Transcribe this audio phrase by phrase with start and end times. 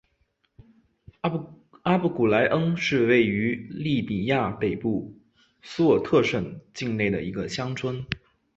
[1.83, 5.15] 阿布古来恩是位于利比亚北部
[5.61, 8.03] 苏尔特省境内的一个乡村。